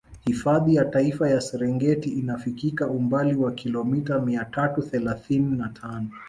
[0.25, 6.09] Hifadhi ya Taifa ya Serengeti inafikika umbali wa kilomita mia tatu thelathini na tano